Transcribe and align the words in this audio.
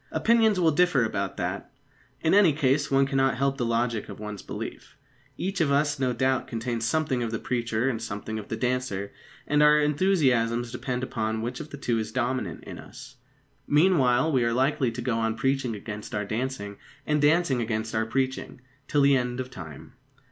Opinions 0.11 0.59
will 0.59 0.71
differ 0.71 1.05
about 1.05 1.37
that. 1.37 1.71
In 2.21 2.33
any 2.33 2.53
case, 2.53 2.89
one 2.89 3.05
cannot 3.05 3.37
help 3.37 3.57
the 3.59 3.63
logic 3.67 4.09
of 4.09 4.19
one's 4.19 4.41
belief. 4.41 4.97
Each 5.37 5.61
of 5.61 5.71
us, 5.71 5.99
no 5.99 6.11
doubt, 6.11 6.47
contains 6.47 6.85
something 6.85 7.21
of 7.21 7.29
the 7.29 7.37
preacher 7.37 7.87
and 7.87 8.01
something 8.01 8.39
of 8.39 8.47
the 8.47 8.55
dancer; 8.57 9.11
and 9.45 9.61
our 9.61 9.77
enthusiasms 9.79 10.71
depend 10.71 11.03
upon 11.03 11.43
which 11.43 11.59
of 11.59 11.69
the 11.69 11.77
two 11.77 11.99
is 11.99 12.11
dominant 12.11 12.63
in 12.63 12.79
us. 12.79 13.17
Meanwhile, 13.67 14.31
we 14.31 14.43
are 14.43 14.53
likely 14.53 14.91
to 14.91 15.03
go 15.03 15.19
on 15.19 15.35
preaching 15.35 15.75
against 15.75 16.15
our 16.15 16.25
dancing, 16.25 16.79
and 17.05 17.21
dancing 17.21 17.61
against 17.61 17.93
our 17.93 18.07
preaching, 18.07 18.59
till 18.87 19.01
the 19.01 19.15
end 19.15 19.39
of 19.39 19.51
time. 19.51 19.93